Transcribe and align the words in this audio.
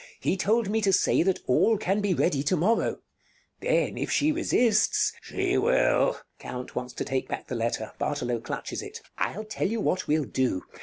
He 0.19 0.35
told 0.35 0.67
me 0.67 0.81
to 0.81 0.91
say 0.91 1.21
that 1.21 1.41
all 1.45 1.77
can 1.77 2.01
be 2.01 2.15
ready 2.15 2.41
to 2.41 2.55
morrow. 2.57 3.01
Then, 3.59 3.99
if 3.99 4.09
she 4.09 4.31
resists 4.31 5.13
Bartolo 5.29 5.49
She 5.51 5.57
will. 5.59 6.17
Count 6.39 6.75
[wants 6.75 6.93
to 6.93 7.05
take 7.05 7.27
back 7.27 7.45
the 7.45 7.53
letter; 7.53 7.91
Bartolo 7.99 8.39
clutches 8.39 8.81
it] 8.81 9.01
I'll 9.19 9.45
tell 9.45 9.67
you 9.67 9.79
what 9.79 10.07
we'll 10.07 10.25
do. 10.25 10.63